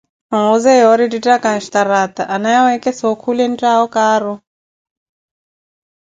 [0.29, 4.33] Nwuuze yoori yeettettaka nxini mwa xtaraata anaaye weekhesa okhule entawo kaaru.